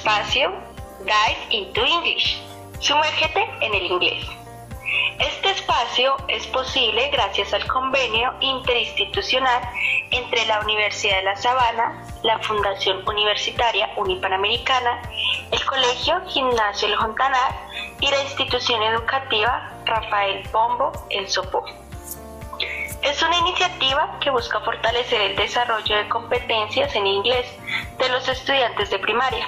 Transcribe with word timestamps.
espacio 0.00 0.50
Dive 1.00 1.46
into 1.50 1.84
English. 1.84 2.40
Sumérgete 2.78 3.46
en 3.60 3.74
el 3.74 3.84
inglés. 3.84 4.24
Este 5.18 5.50
espacio 5.50 6.16
es 6.28 6.46
posible 6.46 7.10
gracias 7.10 7.52
al 7.52 7.66
convenio 7.66 8.32
interinstitucional 8.40 9.62
entre 10.10 10.46
la 10.46 10.60
Universidad 10.60 11.16
de 11.16 11.22
La 11.24 11.36
Sabana, 11.36 12.02
la 12.22 12.38
Fundación 12.38 13.06
Universitaria 13.06 13.90
Unipanamericana, 13.96 15.02
el 15.50 15.62
Colegio 15.66 16.22
Gimnasio 16.28 16.88
El 16.88 16.96
Jontanar 16.96 17.52
y 18.00 18.10
la 18.10 18.22
institución 18.22 18.82
educativa 18.82 19.70
Rafael 19.84 20.48
Pombo 20.50 20.92
El 21.10 21.28
Sopó. 21.28 21.62
Es 23.02 23.22
una 23.22 23.36
iniciativa 23.36 24.18
que 24.20 24.30
busca 24.30 24.60
fortalecer 24.60 25.20
el 25.20 25.36
desarrollo 25.36 25.96
de 25.96 26.08
competencias 26.08 26.94
en 26.94 27.06
inglés 27.06 27.46
de 27.98 28.08
los 28.08 28.26
estudiantes 28.28 28.88
de 28.88 28.98
primaria. 28.98 29.46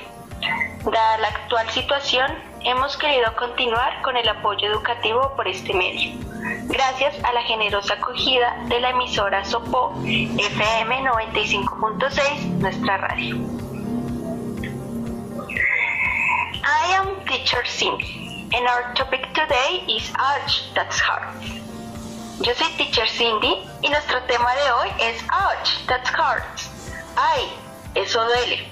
Dada 0.85 1.19
la 1.19 1.29
actual 1.29 1.71
situación, 1.71 2.31
hemos 2.65 2.97
querido 2.97 3.35
continuar 3.37 4.03
con 4.03 4.17
el 4.17 4.29
apoyo 4.29 4.69
educativo 4.69 5.33
por 5.37 5.47
este 5.47 5.73
medio, 5.73 6.19
gracias 6.65 7.15
a 7.23 7.33
la 7.33 7.43
generosa 7.43 7.95
acogida 7.95 8.57
de 8.69 8.81
la 8.81 8.91
emisora 8.91 9.45
Sopo 9.45 9.95
FM 10.05 11.03
95.6, 11.05 12.45
nuestra 12.59 12.97
radio. 12.97 13.37
I 16.65 16.95
am 16.95 17.25
teacher 17.27 17.65
Cindy, 17.65 18.49
and 18.53 18.67
our 18.67 18.93
topic 18.95 19.33
today 19.35 19.85
is 19.89 20.13
Ouch, 20.19 20.73
that's 20.75 20.99
hard. 21.01 21.29
Yo 22.41 22.53
soy 22.55 22.73
Teacher 22.77 23.07
Cindy 23.07 23.63
y 23.83 23.89
nuestro 23.89 24.21
tema 24.23 24.53
de 24.55 24.73
hoy 24.73 24.89
es 25.01 25.23
Ouch, 25.31 25.87
that 25.87 26.05
hurts. 26.09 26.69
Ay, 27.15 27.53
eso 27.95 28.25
duele. 28.25 28.72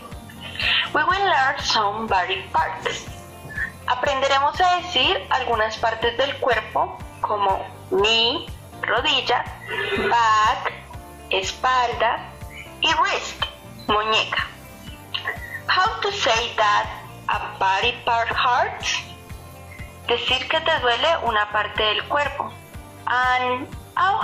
We 0.93 1.05
will 1.05 1.25
learn 1.25 1.55
some 1.63 2.09
body 2.09 2.43
parts. 2.53 3.07
Aprenderemos 3.87 4.61
a 4.61 4.83
decir 4.83 5.25
algunas 5.31 5.77
partes 5.79 6.17
del 6.17 6.37
cuerpo 6.41 6.99
como 7.21 7.65
knee, 7.93 8.47
rodilla, 8.83 9.45
back, 10.11 10.73
espalda 11.31 12.19
y 12.81 12.93
wrist, 12.95 13.45
muñeca. 13.87 14.49
How 15.69 16.01
to 16.01 16.11
say 16.11 16.51
that 16.57 16.87
a 17.29 17.57
body 17.61 17.95
part 18.05 18.29
hurts? 18.29 19.01
Decir 20.09 20.49
que 20.49 20.61
te 20.61 20.79
duele 20.81 21.19
una 21.23 21.53
parte 21.53 21.85
del 21.85 22.03
cuerpo 22.09 22.51
and 23.07 23.69
how, 23.97 24.21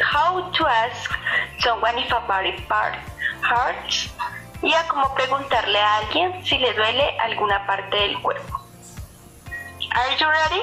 how 0.00 0.48
to 0.52 0.64
ask 0.64 1.10
someone 1.58 1.98
if 1.98 2.12
a 2.12 2.20
body 2.28 2.54
part 2.68 2.94
hurts 3.42 4.08
y 4.62 4.72
a 4.72 4.86
cómo 4.88 5.14
preguntarle 5.14 5.78
a 5.78 5.96
alguien 5.98 6.44
si 6.44 6.56
le 6.58 6.72
duele 6.74 7.18
alguna 7.18 7.66
parte 7.66 7.96
del 7.96 8.20
cuerpo. 8.22 8.60
Are 9.94 10.16
you 10.16 10.26
ready? 10.26 10.62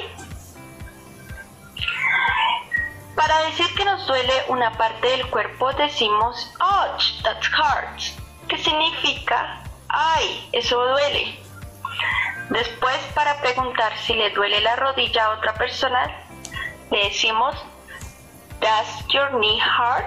Para 3.16 3.38
decir 3.44 3.68
que 3.76 3.84
nos 3.84 4.08
duele 4.08 4.34
una 4.48 4.72
parte 4.78 5.08
del 5.10 5.30
cuerpo 5.30 5.74
decimos 5.74 6.52
ouch, 6.60 7.22
that 7.24 7.42
hurts, 7.58 8.18
que 8.48 8.58
significa 8.58 9.62
ay, 9.90 10.48
eso 10.54 10.80
duele. 10.88 11.40
Después 12.50 12.98
para 13.14 13.40
preguntar 13.42 13.96
si 13.98 14.14
le 14.14 14.30
duele 14.32 14.62
la 14.62 14.76
rodilla 14.78 15.26
a 15.26 15.30
otra 15.32 15.54
persona 15.54 16.26
le 16.90 17.04
decimos 17.04 17.56
Does 18.62 19.08
your 19.10 19.30
knee 19.32 19.60
hurt? 19.62 20.06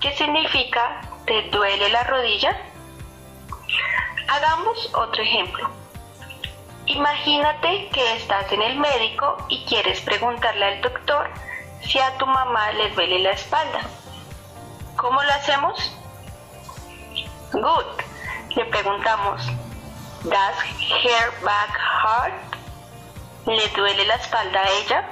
¿Qué 0.00 0.12
significa 0.16 1.00
¿te 1.28 1.42
duele 1.50 1.90
la 1.90 2.04
rodilla? 2.04 2.56
Hagamos 4.28 4.90
otro 4.94 5.22
ejemplo. 5.22 5.68
Imagínate 6.86 7.90
que 7.90 8.16
estás 8.16 8.50
en 8.50 8.62
el 8.62 8.78
médico 8.78 9.36
y 9.50 9.62
quieres 9.66 10.00
preguntarle 10.00 10.64
al 10.64 10.80
doctor 10.80 11.28
si 11.82 11.98
a 11.98 12.16
tu 12.16 12.26
mamá 12.26 12.72
le 12.72 12.88
duele 12.90 13.18
la 13.18 13.32
espalda. 13.32 13.82
¿Cómo 14.96 15.22
lo 15.22 15.30
hacemos? 15.30 15.92
Good. 17.52 18.56
Le 18.56 18.64
preguntamos, 18.64 19.46
¿Does 20.24 20.58
her 21.04 21.30
back 21.42 21.78
hurt? 22.02 23.46
¿Le 23.46 23.68
duele 23.68 24.04
la 24.06 24.14
espalda 24.14 24.62
a 24.62 24.70
ella? 24.70 25.10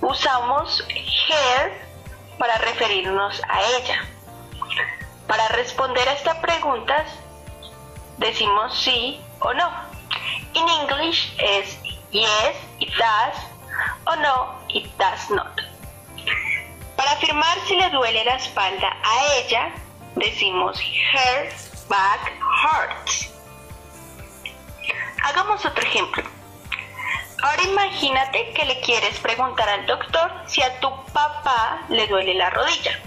usamos 0.00 0.86
her 1.28 1.86
para 2.38 2.58
referirnos 2.58 3.42
a 3.48 3.62
ella. 3.62 4.15
Para 5.26 5.48
responder 5.48 6.08
a 6.08 6.12
estas 6.12 6.36
preguntas 6.38 7.06
decimos 8.18 8.78
sí 8.78 9.20
o 9.40 9.52
no. 9.54 9.70
In 10.54 10.68
English 10.68 11.34
es 11.38 11.78
yes, 12.10 12.56
it 12.78 12.90
does 12.96 13.36
o 14.06 14.16
no, 14.16 14.54
it 14.68 14.86
does 14.96 15.30
not. 15.30 15.60
Para 16.96 17.12
afirmar 17.12 17.58
si 17.66 17.76
le 17.76 17.90
duele 17.90 18.24
la 18.24 18.36
espalda 18.36 18.96
a 19.02 19.34
ella, 19.34 19.72
decimos 20.14 20.80
her 20.80 21.52
back 21.88 22.32
hurts. 22.62 23.30
Hagamos 25.24 25.64
otro 25.66 25.82
ejemplo. 25.84 26.22
Ahora 27.42 27.62
imagínate 27.64 28.52
que 28.54 28.64
le 28.64 28.80
quieres 28.80 29.18
preguntar 29.18 29.68
al 29.68 29.86
doctor 29.86 30.32
si 30.46 30.62
a 30.62 30.80
tu 30.80 30.90
papá 31.12 31.82
le 31.88 32.06
duele 32.06 32.34
la 32.34 32.48
rodilla. 32.50 32.98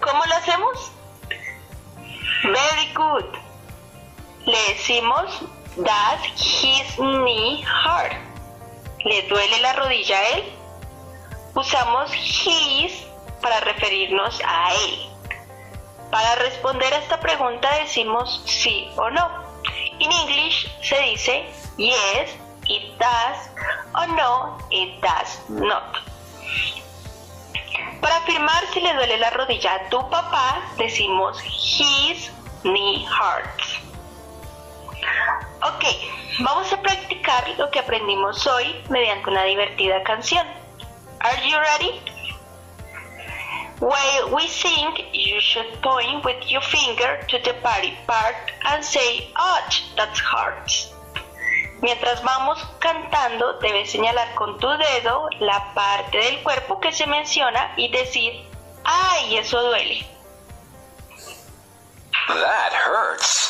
¿Cómo 0.00 0.24
lo 0.26 0.34
hacemos? 0.36 0.92
Very 2.42 2.92
good. 2.94 3.24
Le 4.46 4.58
decimos, 4.68 5.42
does 5.76 6.20
his 6.36 6.98
knee 6.98 7.64
hurt? 7.64 8.14
¿Le 9.04 9.22
duele 9.28 9.60
la 9.60 9.72
rodilla 9.72 10.18
a 10.18 10.28
él? 10.36 10.44
Usamos 11.54 12.10
his 12.14 13.04
para 13.42 13.60
referirnos 13.60 14.40
a 14.46 14.72
él. 14.74 15.08
Para 16.10 16.36
responder 16.36 16.92
a 16.94 16.98
esta 16.98 17.20
pregunta 17.20 17.68
decimos 17.80 18.42
sí 18.46 18.88
o 18.96 19.10
no. 19.10 19.28
En 19.98 20.12
English 20.12 20.70
se 20.80 20.98
dice 21.00 21.44
yes 21.76 22.30
it 22.68 22.98
does 22.98 23.50
o 23.94 24.06
no, 24.14 24.58
it 24.70 25.00
does 25.00 25.40
not. 25.48 25.96
Para 28.00 28.16
afirmar 28.16 28.64
si 28.72 28.80
le 28.80 28.94
duele 28.94 29.18
la 29.18 29.30
rodilla 29.30 29.74
a 29.74 29.88
tu 29.88 29.98
papá, 30.08 30.60
decimos 30.76 31.40
his 31.42 32.30
knee 32.62 33.06
hurts. 33.06 33.80
Ok, 35.62 35.84
vamos 36.40 36.72
a 36.72 36.80
practicar 36.80 37.48
lo 37.58 37.70
que 37.70 37.80
aprendimos 37.80 38.46
hoy 38.46 38.80
mediante 38.88 39.30
una 39.30 39.42
divertida 39.44 40.02
canción. 40.04 40.46
Are 41.20 41.48
you 41.48 41.58
ready? 41.58 42.00
While 43.80 44.34
we 44.34 44.48
sing, 44.48 44.92
you 45.12 45.40
should 45.40 45.80
point 45.82 46.24
with 46.24 46.48
your 46.48 46.62
finger 46.62 47.20
to 47.28 47.38
the 47.38 47.54
body 47.62 47.96
part 48.06 48.52
and 48.64 48.84
say, 48.84 49.30
ouch, 49.36 49.94
that 49.96 50.16
hurts. 50.16 50.92
Mientras 51.80 52.22
vamos 52.24 52.58
cantando, 52.80 53.54
debes 53.54 53.90
señalar 53.90 54.34
con 54.34 54.58
tu 54.58 54.68
dedo 54.68 55.28
la 55.38 55.72
parte 55.74 56.18
del 56.18 56.42
cuerpo 56.42 56.80
que 56.80 56.92
se 56.92 57.06
menciona 57.06 57.72
y 57.76 57.90
decir, 57.90 58.44
¡ay, 58.84 59.36
eso 59.36 59.62
duele! 59.62 60.06
That 62.28 62.72
hurts. 62.86 63.48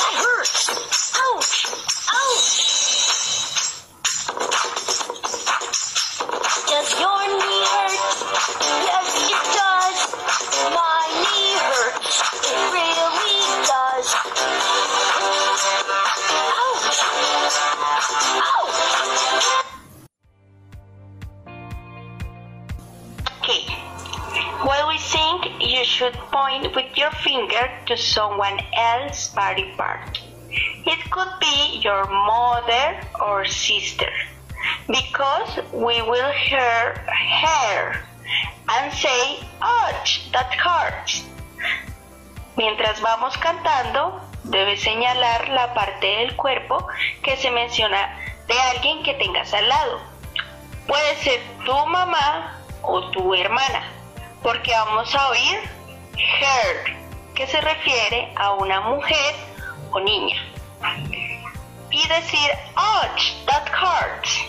Should 0.00 0.76
finger 27.18 27.70
to 27.86 27.96
someone 27.96 28.58
else's 28.76 29.34
body 29.34 29.72
part. 29.76 30.18
It 30.86 31.10
could 31.10 31.32
be 31.40 31.80
your 31.82 32.06
mother 32.06 33.00
or 33.20 33.44
sister, 33.44 34.10
because 34.86 35.60
we 35.72 36.02
will 36.02 36.32
hear 36.32 36.94
her 37.42 38.04
and 38.68 38.92
say, 38.92 39.38
ouch, 39.60 40.30
that 40.32 40.52
hurts. 40.54 41.24
Mientras 42.56 43.00
vamos 43.00 43.36
cantando, 43.38 44.20
debes 44.44 44.82
señalar 44.82 45.48
la 45.48 45.72
parte 45.74 46.06
del 46.06 46.36
cuerpo 46.36 46.86
que 47.22 47.36
se 47.36 47.50
menciona 47.50 48.16
de 48.48 48.58
alguien 48.74 49.02
que 49.02 49.14
tengas 49.14 49.52
al 49.54 49.68
lado. 49.68 50.00
Puede 50.86 51.14
ser 51.16 51.40
tu 51.64 51.72
mamá 51.86 52.58
o 52.82 53.10
tu 53.10 53.34
hermana, 53.34 53.84
porque 54.42 54.72
vamos 54.72 55.14
a 55.14 55.28
oír 55.30 55.60
her, 56.16 56.99
que 57.40 57.46
se 57.46 57.60
refiere 57.62 58.30
a 58.36 58.52
una 58.52 58.82
mujer 58.82 59.34
o 59.92 60.00
niña. 60.00 60.36
Y 61.90 62.06
decir, 62.06 62.50
ouch, 62.76 63.32
that 63.46 63.66
hurts. 63.70 64.44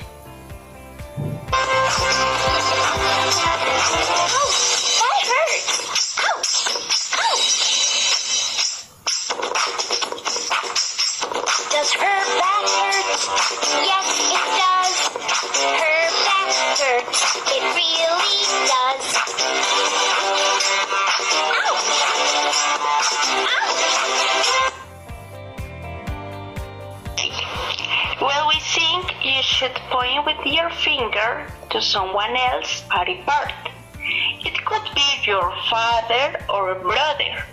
Does 11.72 11.94
her 11.94 12.20
back 12.42 12.68
hurt? 12.76 13.06
Yes, 13.88 14.20
it 14.36 14.46
does. 14.60 14.98
Her 15.80 16.02
back 16.28 16.52
hurts. 16.76 17.20
It 17.56 17.64
really 17.74 18.42
does. 18.68 20.21
Point 29.90 30.26
with 30.26 30.44
your 30.46 30.70
finger 30.72 31.46
to 31.70 31.82
someone 31.82 32.36
else's 32.36 32.82
body 32.90 33.22
part. 33.26 33.54
It 34.44 34.66
could 34.66 34.84
be 34.96 35.04
your 35.26 35.54
father 35.70 36.40
or 36.50 36.76
brother, 36.76 37.46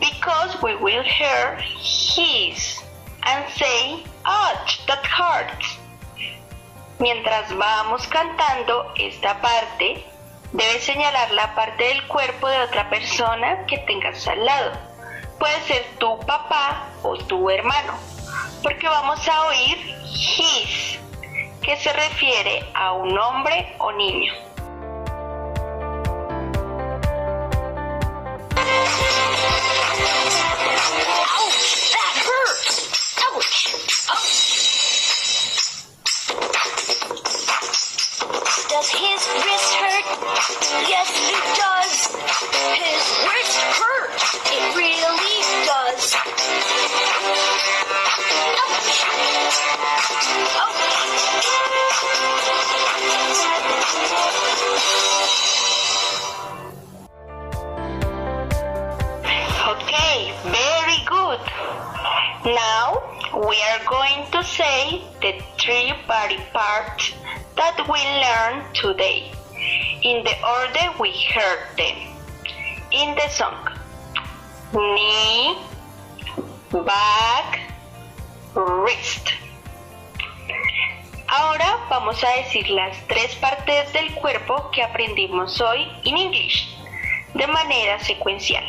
because 0.00 0.62
we 0.62 0.74
will 0.76 1.02
hear 1.02 1.56
his 1.60 2.80
and 3.24 3.44
say, 3.52 4.04
ouch, 4.24 4.86
that 4.86 5.04
hurts. 5.04 5.78
Mientras 6.98 7.52
vamos 7.52 8.06
cantando 8.06 8.94
esta 8.96 9.40
parte, 9.42 10.04
debes 10.52 10.84
señalar 10.84 11.30
la 11.32 11.54
parte 11.54 11.84
del 11.84 12.06
cuerpo 12.06 12.48
de 12.48 12.62
otra 12.62 12.88
persona 12.88 13.66
que 13.66 13.78
tengas 13.78 14.26
al 14.26 14.44
lado. 14.44 14.72
Puede 15.38 15.60
ser 15.66 15.84
tu 15.98 16.18
papá 16.20 16.86
o 17.02 17.18
tu 17.18 17.50
hermano, 17.50 17.92
porque 18.62 18.88
vamos 18.88 19.28
a 19.28 19.46
oír 19.48 19.76
his, 20.06 20.98
que 21.66 21.76
se 21.76 21.92
refiere 21.92 22.64
a 22.74 22.92
un 22.92 23.18
hombre 23.18 23.74
o 23.78 23.90
niño. 23.90 24.32
Okay, 59.68 60.32
very 60.44 61.00
good. 61.06 61.40
Now 62.44 63.02
we 63.48 63.56
are 63.70 63.84
going 63.88 64.30
to 64.32 64.44
say 64.44 65.02
the 65.20 65.42
three 65.58 65.92
body 66.06 66.38
parts 66.52 67.12
that 67.56 67.76
we 67.88 68.00
learned 68.24 68.74
today 68.74 69.32
in 70.02 70.22
the 70.24 70.36
order 70.46 70.98
we 71.00 71.10
heard 71.34 71.66
them 71.76 71.96
in 72.92 73.14
the 73.16 73.28
song. 73.28 73.68
Knee, 74.72 75.58
back, 76.70 77.60
wrist. 78.54 79.32
Ahora 81.28 81.78
vamos 81.88 82.22
a 82.22 82.30
decir 82.36 82.68
las 82.70 82.96
tres 83.08 83.34
partes 83.36 83.92
del 83.92 84.14
cuerpo 84.14 84.70
que 84.70 84.82
aprendimos 84.82 85.60
hoy 85.60 85.90
en 86.04 86.16
English 86.16 86.68
de 87.34 87.46
manera 87.48 87.98
secuencial, 87.98 88.64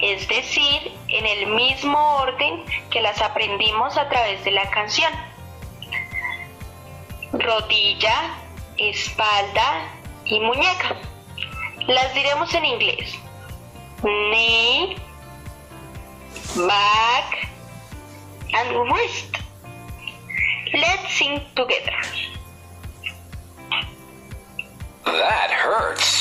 es 0.00 0.28
decir, 0.28 0.92
en 1.08 1.26
el 1.26 1.48
mismo 1.48 1.98
orden 2.18 2.64
que 2.90 3.00
las 3.00 3.20
aprendimos 3.20 3.96
a 3.96 4.08
través 4.08 4.44
de 4.44 4.52
la 4.52 4.70
canción. 4.70 5.12
Rodilla, 7.32 8.36
espalda 8.76 9.88
y 10.24 10.38
muñeca. 10.38 10.96
Las 11.88 12.14
diremos 12.14 12.54
en 12.54 12.64
inglés. 12.64 13.18
Knee, 14.02 14.96
back 16.54 17.48
and 18.54 18.88
wrist. 18.88 19.47
Sing 21.08 21.40
together. 21.56 21.92
That 25.04 25.50
hurts. 25.50 26.17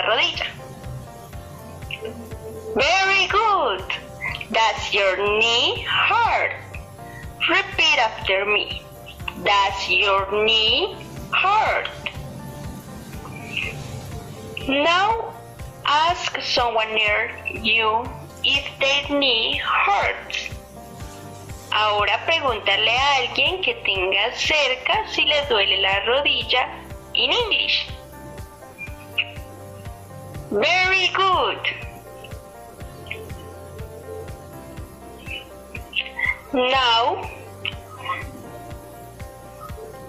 La 0.00 0.08
rodilla? 0.08 0.46
Very 2.74 3.26
good. 3.28 3.84
Does 4.52 4.94
your 4.94 5.16
knee 5.16 5.84
hurt? 5.88 6.52
Repeat 7.48 7.98
after 7.98 8.44
me. 8.46 8.82
Does 9.44 9.88
your 9.88 10.44
knee 10.44 10.96
hurt? 11.32 11.88
Now 14.68 15.30
Ask 15.92 16.40
someone 16.40 16.94
near 16.94 17.34
you 17.50 18.04
if 18.44 18.64
their 18.78 19.18
knee 19.18 19.58
hurts. 19.58 20.50
Ahora 21.72 22.24
pregúntale 22.26 22.96
a 22.96 23.16
alguien 23.16 23.60
que 23.60 23.74
tengas 23.84 24.38
cerca 24.38 25.08
si 25.08 25.24
le 25.24 25.44
duele 25.48 25.78
la 25.78 25.98
rodilla 26.04 26.68
in 27.14 27.32
English. 27.32 27.88
Very 30.50 31.06
good. 31.14 31.58
Now, 36.52 37.30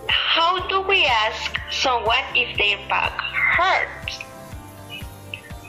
how 0.07 0.67
do 0.67 0.81
we 0.81 1.05
ask 1.05 1.59
someone 1.69 2.25
if 2.33 2.57
their 2.57 2.77
back 2.89 3.13
hurts? 3.21 4.19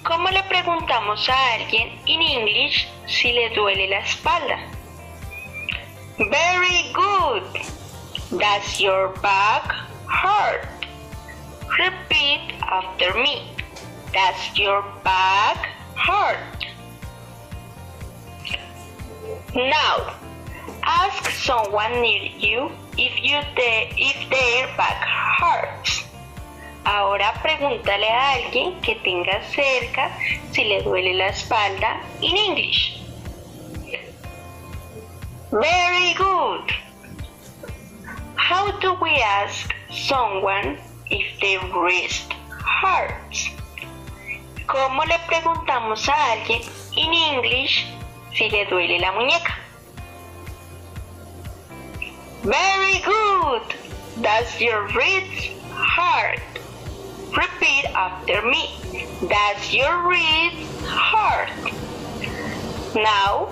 ¿Cómo 0.05 0.31
le 0.31 0.43
preguntamos 0.45 1.29
a 1.29 1.53
alguien 1.53 2.01
in 2.07 2.23
English 2.23 2.89
si 3.07 3.33
le 3.33 3.51
duele 3.51 3.89
la 3.91 3.99
espalda? 3.99 4.59
Very 6.17 6.91
good. 6.95 7.45
Does 8.41 8.81
your 8.81 9.09
back 9.21 9.71
hurt? 10.09 10.67
Repeat 11.79 12.55
after 12.63 13.13
me. 13.15 13.62
Does 14.13 14.59
your 14.59 14.85
back 15.03 15.69
hurt? 15.97 16.67
Now, 19.55 20.15
ask 20.83 21.31
someone 21.31 22.03
near 22.03 22.29
you 22.37 22.71
if 22.99 23.23
you 23.23 23.41
if 23.57 24.31
their 24.31 24.77
back 24.77 25.01
hurts. 25.41 26.05
Ahora 26.85 27.33
pregúntale 27.43 28.11
a 28.11 28.33
alguien 28.33 28.81
que 28.83 28.97
tenga 28.97 29.41
cerca 29.55 30.11
si 30.51 30.65
le 30.65 30.83
duele 30.83 31.15
la 31.15 31.29
espalda 31.29 32.03
in 32.21 32.37
English. 32.37 33.01
Very 35.51 36.13
good. 36.15 36.73
How 38.37 38.73
do 38.81 38.95
we 39.01 39.17
ask 39.23 39.73
someone 39.91 40.77
if 41.09 41.41
their 41.41 41.61
wrist 41.73 42.33
hurts? 42.61 43.62
¿Cómo 44.67 45.05
le 45.05 45.19
preguntamos 45.27 46.09
a 46.09 46.33
alguien 46.33 46.63
in 46.93 47.13
English 47.13 47.87
si 48.35 48.49
le 48.49 48.65
duele 48.67 48.99
la 48.99 49.13
muñeca? 49.13 49.59
Very 52.43 53.01
good. 53.01 53.63
Does 54.21 54.61
your 54.61 54.87
wrist 54.95 55.51
hurt? 55.73 56.41
Repeat 57.37 57.87
after 57.95 58.43
me. 58.43 58.71
Does 59.29 59.73
your 59.73 60.09
wrist 60.09 60.87
hurt? 60.87 61.51
Now, 62.95 63.49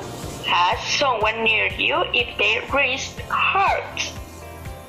ask 0.46 0.98
someone 0.98 1.44
near 1.44 1.68
you 1.72 2.04
if 2.12 2.36
their 2.38 2.62
wrist 2.72 3.18
hurts. 3.20 4.19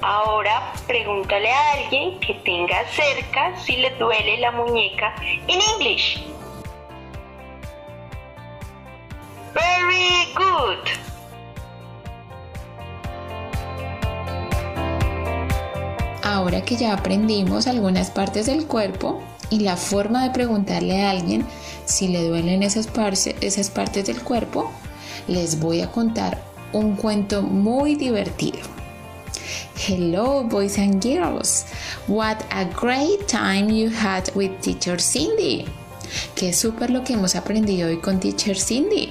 Ahora 0.01 0.73
pregúntale 0.87 1.51
a 1.51 1.73
alguien 1.73 2.19
que 2.19 2.33
tenga 2.43 2.83
cerca 2.89 3.55
si 3.59 3.77
le 3.77 3.91
duele 3.97 4.39
la 4.39 4.51
muñeca 4.51 5.13
in 5.47 5.59
English. 5.75 6.23
Very 9.53 10.33
good. 10.33 10.79
Ahora 16.23 16.61
que 16.61 16.77
ya 16.77 16.93
aprendimos 16.93 17.67
algunas 17.67 18.09
partes 18.09 18.47
del 18.47 18.65
cuerpo 18.65 19.21
y 19.51 19.59
la 19.59 19.77
forma 19.77 20.23
de 20.23 20.31
preguntarle 20.31 21.03
a 21.03 21.11
alguien 21.11 21.45
si 21.85 22.07
le 22.07 22.23
duelen 22.23 22.63
esas, 22.63 22.87
esas 23.41 23.69
partes 23.69 24.07
del 24.07 24.23
cuerpo, 24.23 24.71
les 25.27 25.59
voy 25.59 25.81
a 25.81 25.91
contar 25.91 26.41
un 26.73 26.95
cuento 26.95 27.43
muy 27.43 27.95
divertido. 27.95 28.60
Hello, 29.83 30.43
boys 30.43 30.77
and 30.77 31.01
girls. 31.01 31.65
What 32.05 32.45
a 32.51 32.65
great 32.65 33.27
time 33.27 33.67
you 33.67 33.89
had 33.89 34.29
with 34.35 34.61
Teacher 34.61 34.99
Cindy. 34.99 35.65
Qué 36.35 36.53
súper 36.53 36.91
lo 36.91 37.03
que 37.03 37.15
hemos 37.15 37.33
aprendido 37.33 37.87
hoy 37.87 37.97
con 37.97 38.19
Teacher 38.19 38.55
Cindy. 38.55 39.09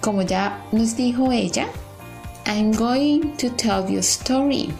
Como 0.00 0.22
ya 0.22 0.64
nos 0.70 0.94
dijo 0.94 1.32
ella, 1.32 1.66
I'm 2.46 2.70
going 2.70 3.36
to 3.38 3.50
tell 3.50 3.90
you 3.90 3.98
a 3.98 4.02
story. 4.02 4.72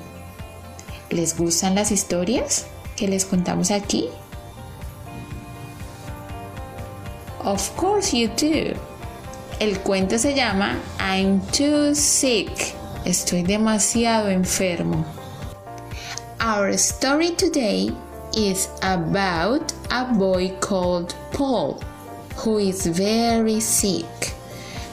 ¿Les 1.10 1.36
gustan 1.36 1.74
las 1.74 1.90
historias 1.90 2.66
que 2.94 3.08
les 3.08 3.24
contamos 3.24 3.72
aquí? 3.72 4.08
Of 7.42 7.74
course 7.76 8.16
you 8.16 8.28
do. 8.28 8.78
El 9.58 9.80
cuento 9.80 10.16
se 10.16 10.32
llama 10.32 10.78
I'm 11.00 11.40
too 11.50 11.92
sick. 11.92 12.76
Estoy 13.04 13.42
demasiado 13.42 14.28
enfermo. 14.28 15.06
Our 16.38 16.74
story 16.74 17.30
today 17.30 17.90
is 18.36 18.68
about 18.82 19.72
a 19.90 20.04
boy 20.04 20.52
called 20.60 21.14
Paul, 21.32 21.80
who 22.36 22.58
is 22.58 22.86
very 22.86 23.58
sick. 23.60 24.04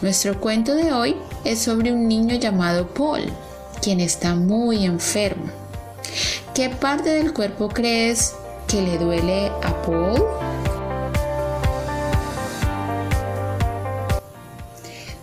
Nuestro 0.02 0.36
cuento 0.40 0.74
de 0.74 0.94
hoy 0.94 1.18
es 1.44 1.60
sobre 1.60 1.92
un 1.92 2.08
niño 2.08 2.36
llamado 2.36 2.88
Paul, 2.88 3.30
quien 3.82 4.00
está 4.00 4.36
muy 4.36 4.86
enfermo. 4.86 5.52
¿Qué 6.56 6.70
parte 6.70 7.10
del 7.10 7.34
cuerpo 7.34 7.68
crees 7.68 8.34
que 8.70 8.82
le 8.82 8.98
duele 8.98 9.48
a 9.64 9.82
Paul? 9.82 10.24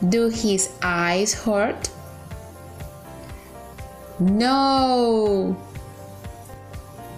Do 0.03 0.29
his 0.29 0.69
eyes 0.83 1.35
hurt? 1.35 1.89
No, 4.21 5.57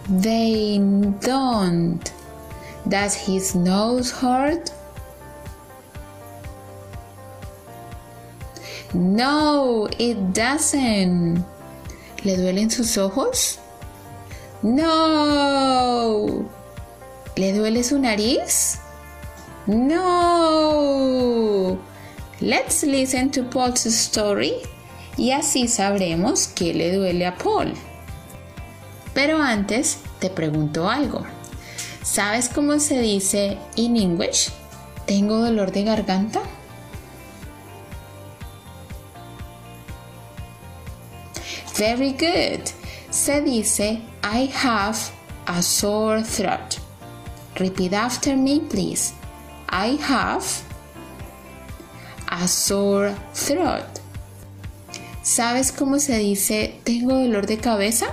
they 0.08 0.78
don't. 1.20 2.12
Does 2.88 3.14
his 3.14 3.54
nose 3.54 4.10
hurt? 4.10 4.72
No, 8.94 9.88
it 9.98 10.32
doesn't. 10.32 11.44
¿Le 12.24 12.36
duelen 12.36 12.70
sus 12.70 12.96
ojos? 12.96 13.58
No. 14.62 16.48
¿Le 17.36 17.52
duele 17.52 17.84
su 17.84 17.98
nariz? 17.98 18.78
No. 19.66 20.18
Let's 22.40 22.84
listen 22.84 23.30
to 23.32 23.42
Paul's 23.42 23.84
story 23.86 24.62
y 25.16 25.32
así 25.32 25.68
sabremos 25.68 26.48
qué 26.48 26.74
le 26.74 26.94
duele 26.94 27.26
a 27.26 27.36
Paul. 27.36 27.74
Pero 29.14 29.40
antes 29.40 29.98
te 30.18 30.30
pregunto 30.30 30.88
algo. 30.90 31.24
¿Sabes 32.02 32.48
cómo 32.48 32.78
se 32.78 33.00
dice 33.00 33.58
in 33.76 33.96
English? 33.96 34.50
¿Tengo 35.06 35.38
dolor 35.38 35.72
de 35.72 35.84
garganta? 35.84 36.40
Very 41.76 42.12
good. 42.12 42.66
Se 43.10 43.40
dice 43.40 44.00
I 44.22 44.50
have 44.64 44.98
a 45.46 45.62
sore 45.62 46.22
throat. 46.22 46.78
Repeat 47.58 47.92
after 47.92 48.36
me, 48.36 48.60
please. 48.60 49.12
I 49.68 49.98
have 50.02 50.44
a 52.28 52.46
sore 52.46 53.14
throat. 53.34 53.95
¿Sabes 55.26 55.72
cómo 55.72 55.98
se 55.98 56.16
dice 56.18 56.78
tengo 56.84 57.18
dolor 57.18 57.48
de 57.48 57.58
cabeza? 57.58 58.06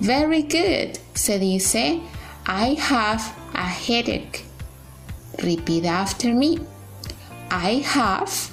Very 0.00 0.42
good. 0.42 0.98
Se 1.14 1.38
dice 1.38 2.00
I 2.48 2.76
have 2.90 3.22
a 3.54 3.68
headache. 3.68 4.42
Repeat 5.38 5.84
after 5.84 6.34
me. 6.34 6.58
I 7.48 7.84
have 7.86 8.50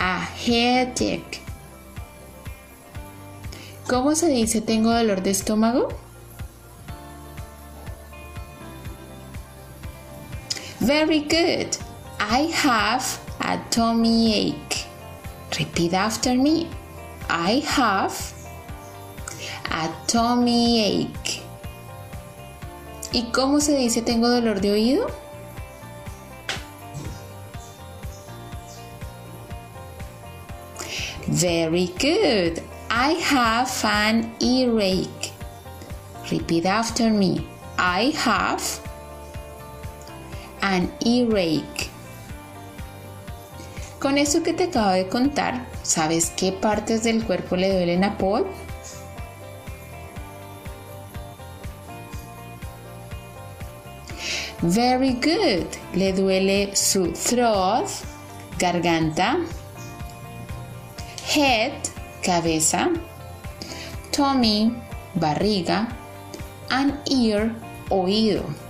a 0.00 0.24
headache. 0.24 1.42
¿Cómo 3.86 4.14
se 4.14 4.28
dice 4.28 4.62
tengo 4.62 4.90
dolor 4.90 5.22
de 5.22 5.32
estómago? 5.32 5.88
Very 10.84 11.20
good. 11.20 11.78
I 12.20 12.40
have 12.52 13.18
a 13.40 13.58
tummy 13.70 14.34
ache. 14.34 14.84
Repeat 15.58 15.94
after 15.94 16.34
me. 16.34 16.68
I 17.26 17.62
have 17.64 18.14
a 19.70 19.88
tummy 20.06 20.82
ache. 20.84 21.40
¿Y 23.14 23.22
cómo 23.32 23.62
se 23.62 23.78
dice 23.78 24.02
tengo 24.02 24.28
dolor 24.28 24.60
de 24.60 24.72
oído? 24.72 25.10
Very 31.28 31.86
good. 31.98 32.62
I 32.90 33.12
have 33.32 33.72
an 33.84 34.34
earache. 34.38 35.32
Repeat 36.30 36.66
after 36.66 37.08
me. 37.08 37.46
I 37.78 38.12
have 38.16 38.62
an 40.64 40.90
earache. 41.04 41.90
Con 43.98 44.16
eso 44.16 44.42
que 44.42 44.54
te 44.54 44.64
acabo 44.64 44.92
de 44.92 45.08
contar, 45.08 45.66
¿sabes 45.82 46.32
qué 46.36 46.52
partes 46.52 47.02
del 47.02 47.22
cuerpo 47.22 47.56
le 47.56 47.70
duelen 47.70 48.02
a 48.02 48.16
Paul? 48.16 48.46
Very 54.62 55.12
good. 55.12 55.66
Le 55.94 56.14
duele 56.14 56.74
su 56.74 57.12
throat, 57.12 57.86
garganta, 58.58 59.36
head, 61.34 61.72
cabeza, 62.22 62.88
tummy, 64.10 64.74
barriga, 65.14 65.88
and 66.70 66.94
ear, 67.06 67.54
oído. 67.90 68.63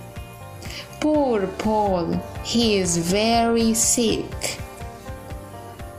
Poor 0.99 1.47
Paul, 1.57 2.19
he 2.43 2.79
is 2.79 2.97
very 2.97 3.73
sick. 3.75 4.59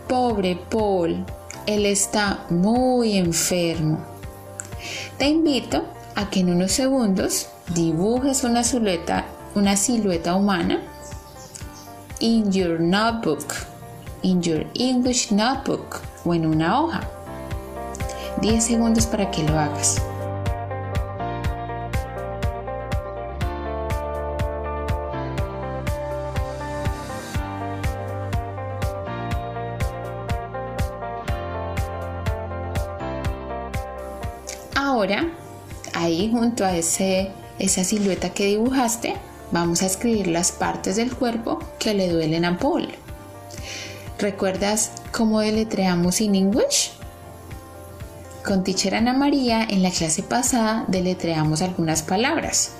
Pobre 0.08 0.56
Paul, 0.70 1.24
él 1.66 1.86
está 1.86 2.46
muy 2.50 3.16
enfermo. 3.16 3.98
Te 5.18 5.28
invito 5.28 5.84
a 6.14 6.28
que 6.30 6.40
en 6.40 6.50
unos 6.50 6.72
segundos 6.72 7.48
dibujes 7.74 8.44
una 8.44 8.62
silueta, 8.62 9.24
una 9.54 9.76
silueta 9.76 10.34
humana 10.34 10.80
in 12.20 12.50
your 12.50 12.78
notebook, 12.78 13.54
in 14.22 14.40
your 14.40 14.64
English 14.74 15.30
notebook 15.30 16.00
o 16.24 16.34
en 16.34 16.46
una 16.46 16.80
hoja. 16.80 17.00
10 18.40 18.64
segundos 18.64 19.06
para 19.06 19.30
que 19.30 19.42
lo 19.42 19.58
hagas. 19.58 20.00
Junto 36.46 36.64
a 36.64 36.76
esa 36.76 37.82
silueta 37.82 38.30
que 38.30 38.46
dibujaste, 38.46 39.16
vamos 39.50 39.82
a 39.82 39.86
escribir 39.86 40.28
las 40.28 40.52
partes 40.52 40.94
del 40.94 41.12
cuerpo 41.12 41.58
que 41.80 41.92
le 41.92 42.08
duelen 42.08 42.44
a 42.44 42.56
Paul. 42.56 42.88
¿Recuerdas 44.20 44.92
cómo 45.10 45.40
deletreamos 45.40 46.20
in 46.20 46.36
English? 46.36 46.92
Con 48.44 48.62
Teacher 48.62 48.94
Ana 48.94 49.12
María 49.12 49.66
en 49.68 49.82
la 49.82 49.90
clase 49.90 50.22
pasada 50.22 50.84
deletreamos 50.86 51.62
algunas 51.62 52.02
palabras. 52.02 52.70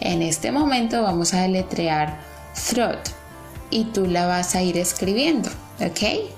En 0.00 0.20
este 0.20 0.52
momento 0.52 1.02
vamos 1.02 1.32
a 1.32 1.40
deletrear 1.40 2.20
throat 2.68 3.08
y 3.70 3.84
tú 3.84 4.04
la 4.06 4.26
vas 4.26 4.54
a 4.54 4.62
ir 4.62 4.76
escribiendo, 4.76 5.48
¿ok? 5.80 6.28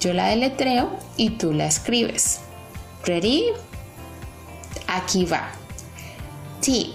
Yo 0.00 0.12
la 0.12 0.28
deletreo 0.28 0.90
y 1.16 1.30
tú 1.30 1.54
la 1.54 1.64
escribes. 1.64 2.40
¿Ready? 3.06 3.46
Aquí 4.88 5.24
va. 5.24 5.55
T 6.60 6.94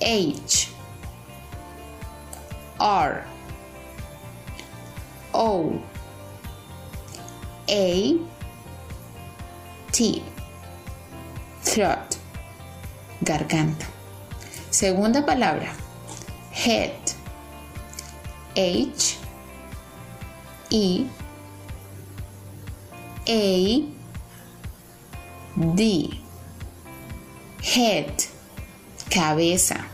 H 0.00 0.70
R 2.78 3.24
O 5.34 5.82
A 7.68 8.18
T 9.92 10.22
throat 11.62 12.18
garganta. 13.24 13.86
Segunda 14.70 15.22
palabra 15.22 15.72
head 16.52 16.92
H 18.54 19.18
E 20.70 21.06
A 23.28 23.84
D. 25.74 26.25
Head. 27.74 28.12
Cabeza. 29.10 29.86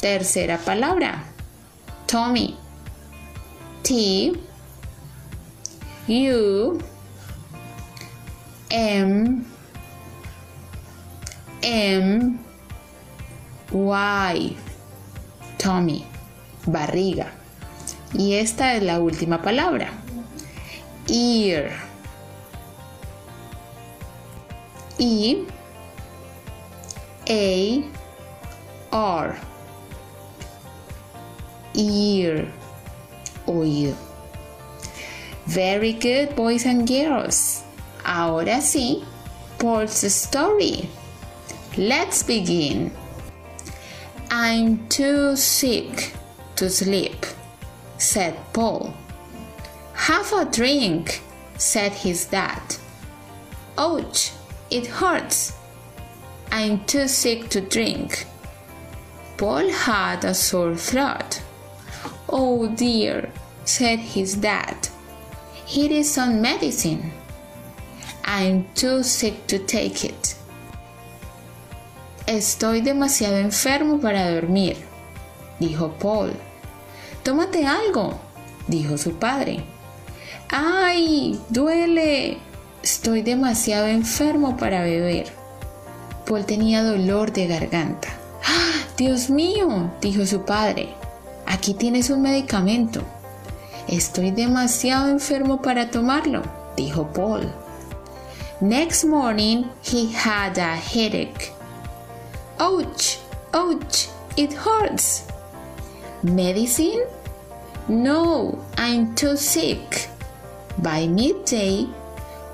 Tercera 0.00 0.56
palabra. 0.58 1.24
Tommy. 2.06 2.56
T. 3.82 4.32
U. 6.08 6.78
M. 8.70 9.42
M. 11.60 12.38
Y. 13.72 14.56
Tommy. 15.58 16.04
Barriga. 16.66 17.32
Y 18.12 18.34
esta 18.34 18.74
es 18.74 18.82
la 18.84 19.00
última 19.00 19.42
palabra. 19.42 19.90
Ear. 21.08 21.72
E 25.00 25.44
A 27.28 27.84
R 28.92 29.36
ear 31.74 32.52
oído. 33.46 33.96
Very 35.46 35.92
good 35.92 36.34
boys 36.36 36.64
and 36.64 36.86
girls. 36.86 37.64
Ahora 38.04 38.60
sí, 38.60 39.04
Paul's 39.58 40.12
story. 40.12 40.88
Let's 41.76 42.22
begin. 42.22 42.92
I'm 44.30 44.86
too 44.88 45.36
sick 45.36 46.12
to 46.56 46.70
sleep, 46.70 47.26
said 47.98 48.36
Paul. 48.52 48.94
Have 49.94 50.32
a 50.32 50.44
drink, 50.44 51.22
said 51.56 51.92
his 51.92 52.26
dad. 52.26 52.62
Ouch, 53.78 54.32
it 54.70 54.86
hurts. 54.86 55.52
I'm 56.56 56.84
too 56.84 57.08
sick 57.08 57.48
to 57.48 57.60
drink. 57.60 58.26
Paul 59.36 59.70
had 59.70 60.24
a 60.24 60.34
sore 60.34 60.76
throat. 60.76 61.42
Oh 62.28 62.68
dear, 62.68 63.28
said 63.64 63.98
his 63.98 64.36
dad. 64.36 64.88
Here 65.66 65.90
is 65.90 66.12
some 66.14 66.40
medicine. 66.40 67.10
I'm 68.24 68.66
too 68.76 69.02
sick 69.02 69.48
to 69.48 69.58
take 69.58 70.04
it. 70.04 70.36
Estoy 72.28 72.82
demasiado 72.82 73.38
enfermo 73.40 74.00
para 74.00 74.30
dormir, 74.40 74.76
dijo 75.58 75.98
Paul. 75.98 76.36
Tómate 77.24 77.66
algo, 77.66 78.20
dijo 78.68 78.96
su 78.96 79.18
padre. 79.18 79.64
¡Ay! 80.50 81.36
¡Duele! 81.50 82.38
Estoy 82.80 83.22
demasiado 83.22 83.88
enfermo 83.88 84.56
para 84.56 84.84
beber. 84.84 85.43
Paul 86.26 86.44
tenía 86.46 86.82
dolor 86.82 87.32
de 87.32 87.46
garganta. 87.46 88.08
¡Ah! 88.46 88.72
Dios 88.96 89.28
mío, 89.28 89.90
dijo 90.00 90.24
su 90.26 90.44
padre. 90.44 90.94
Aquí 91.46 91.74
tienes 91.74 92.10
un 92.10 92.22
medicamento. 92.22 93.02
Estoy 93.88 94.30
demasiado 94.30 95.08
enfermo 95.08 95.60
para 95.60 95.90
tomarlo, 95.90 96.42
dijo 96.76 97.08
Paul. 97.12 97.52
Next 98.60 99.04
morning 99.04 99.64
he 99.82 100.10
had 100.12 100.58
a 100.58 100.76
headache. 100.76 101.52
Ouch, 102.58 103.18
ouch, 103.52 104.08
it 104.36 104.54
hurts. 104.54 105.24
Medicine? 106.22 107.02
No, 107.88 108.58
I'm 108.78 109.14
too 109.14 109.36
sick. 109.36 110.08
By 110.78 111.06
midday, 111.06 111.86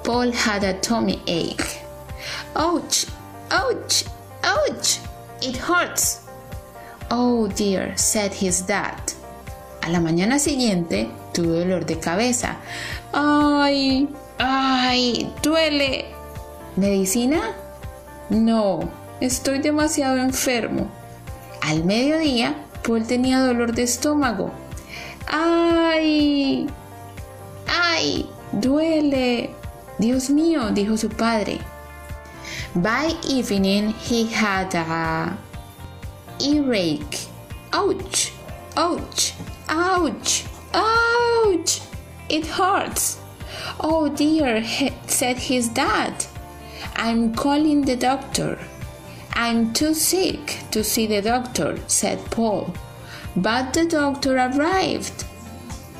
Paul 0.02 0.32
had 0.32 0.64
a 0.64 0.74
tummy 0.80 1.22
ache. 1.28 1.80
Ouch! 2.56 3.06
Ouch! 3.50 4.04
Ouch! 4.44 5.00
It 5.42 5.56
hurts. 5.56 6.20
Oh 7.10 7.48
dear, 7.48 7.96
said 7.96 8.32
his 8.32 8.66
dad. 8.66 9.00
A 9.82 9.90
la 9.90 10.00
mañana 10.00 10.38
siguiente 10.38 11.10
tuvo 11.32 11.58
dolor 11.58 11.84
de 11.86 11.98
cabeza. 11.98 12.56
¡Ay! 13.12 14.08
¡Ay! 14.38 15.32
¡Duele! 15.42 16.06
¿Medicina? 16.76 17.40
No, 18.28 18.88
estoy 19.20 19.58
demasiado 19.58 20.18
enfermo. 20.18 20.88
Al 21.62 21.84
mediodía, 21.84 22.54
Paul 22.86 23.06
tenía 23.06 23.40
dolor 23.40 23.74
de 23.74 23.82
estómago. 23.82 24.52
¡Ay! 25.26 26.68
¡Ay! 27.66 28.30
¡Duele! 28.52 29.50
Dios 29.98 30.30
mío, 30.30 30.70
dijo 30.70 30.96
su 30.96 31.08
padre. 31.08 31.58
By 32.76 33.12
evening 33.26 33.90
he 33.94 34.26
had 34.26 34.74
a 34.76 35.36
earache. 36.40 37.26
Ouch! 37.72 38.32
Ouch! 38.76 39.34
Ouch! 39.68 40.44
Ouch! 40.72 41.80
It 42.28 42.46
hurts. 42.46 43.18
Oh 43.80 44.08
dear, 44.08 44.62
said 45.08 45.38
his 45.38 45.68
dad. 45.68 46.24
I'm 46.94 47.34
calling 47.34 47.82
the 47.82 47.96
doctor. 47.96 48.56
I'm 49.32 49.72
too 49.72 49.92
sick 49.92 50.58
to 50.70 50.84
see 50.84 51.08
the 51.08 51.22
doctor, 51.22 51.76
said 51.88 52.24
Paul. 52.30 52.72
But 53.34 53.72
the 53.72 53.86
doctor 53.86 54.36
arrived. 54.36 55.24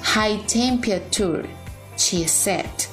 High 0.03 0.37
temperature, 0.47 1.49
she 1.97 2.25
said. 2.25 2.87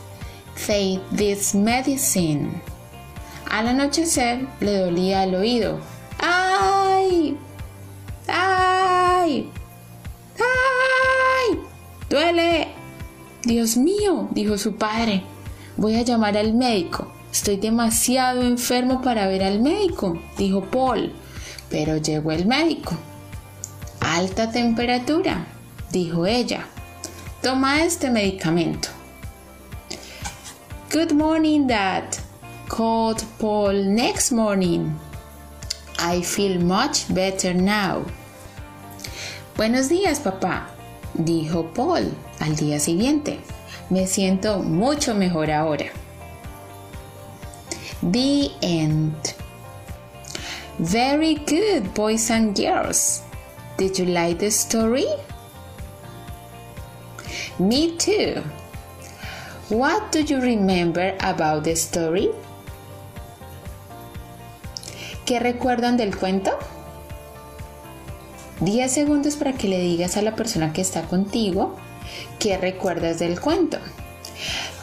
Take 0.55 1.07
this 1.11 1.53
medicine. 1.53 2.61
Al 3.49 3.67
anochecer 3.67 4.47
le 4.59 4.77
dolía 4.77 5.23
el 5.23 5.35
oído. 5.35 5.79
¡Ay! 6.19 7.37
¡Ay! 8.27 9.49
¡Ay! 10.37 11.59
¡Duele! 12.09 12.67
Dios 13.43 13.77
mío, 13.77 14.27
dijo 14.31 14.57
su 14.57 14.75
padre. 14.75 15.23
Voy 15.77 15.95
a 15.95 16.01
llamar 16.01 16.37
al 16.37 16.53
médico. 16.53 17.11
Estoy 17.31 17.57
demasiado 17.57 18.41
enfermo 18.41 19.01
para 19.01 19.27
ver 19.27 19.43
al 19.43 19.61
médico, 19.61 20.19
dijo 20.37 20.61
Paul. 20.61 21.13
Pero 21.69 21.97
llegó 21.97 22.31
el 22.31 22.45
médico. 22.45 22.95
Alta 23.99 24.51
temperatura, 24.51 25.45
dijo 25.91 26.25
ella. 26.25 26.65
Toma 27.41 27.83
este 27.83 28.09
medicamento. 28.09 28.89
Good 30.91 31.13
morning, 31.13 31.67
Dad, 31.67 32.05
called 32.67 33.23
Paul 33.39 33.73
next 33.73 34.31
morning. 34.31 34.99
I 35.99 36.21
feel 36.21 36.59
much 36.61 37.13
better 37.13 37.53
now. 37.53 38.05
Buenos 39.55 39.89
días, 39.89 40.19
papá, 40.19 40.67
dijo 41.15 41.73
Paul 41.73 42.13
al 42.39 42.55
día 42.55 42.79
siguiente. 42.79 43.39
Me 43.89 44.05
siento 44.05 44.63
mucho 44.63 45.15
mejor 45.15 45.49
ahora. 45.49 45.91
The 48.03 48.51
end. 48.61 49.33
Very 50.79 51.35
good, 51.35 51.93
boys 51.95 52.29
and 52.29 52.55
girls. 52.55 53.23
Did 53.77 53.97
you 53.97 54.05
like 54.05 54.39
the 54.39 54.51
story? 54.51 55.07
Me 57.57 57.97
too. 57.97 58.43
What 59.69 60.11
do 60.11 60.21
you 60.21 60.39
remember 60.39 61.15
about 61.19 61.63
the 61.63 61.75
story? 61.75 62.29
¿Qué 65.27 65.41
recuerdan 65.41 65.97
del 65.97 66.15
cuento? 66.15 66.51
10 68.61 68.89
segundos 68.89 69.35
para 69.35 69.51
que 69.51 69.67
le 69.67 69.77
digas 69.77 70.15
a 70.15 70.21
la 70.21 70.37
persona 70.37 70.71
que 70.71 70.79
está 70.79 71.01
contigo 71.01 71.75
qué 72.39 72.57
recuerdas 72.57 73.19
del 73.19 73.41
cuento. 73.41 73.77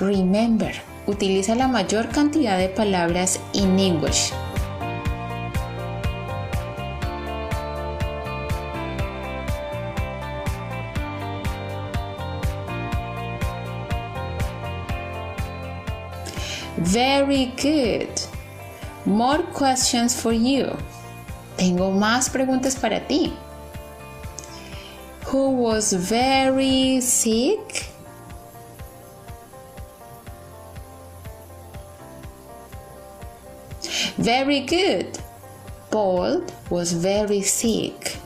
Remember, 0.01 0.75
utiliza 1.07 1.55
la 1.55 1.67
mayor 1.67 2.11
cantidad 2.11 2.59
de 2.59 2.69
palabras 2.69 3.41
in 3.55 3.79
English. 3.79 4.35
Very 16.77 17.47
good. 17.63 18.24
More 19.07 19.43
questions 19.53 20.19
for 20.19 20.33
you. 20.33 20.77
Tengo 21.57 21.91
más 21.93 22.31
preguntas 22.31 22.75
para 22.75 23.01
ti. 23.01 23.33
Who 25.27 25.51
was 25.51 25.93
very 25.93 27.01
sick? 27.01 27.91
Very 34.17 34.61
good. 34.61 35.19
Paul 35.91 36.45
was 36.71 36.93
very 36.93 37.43
sick. 37.43 38.17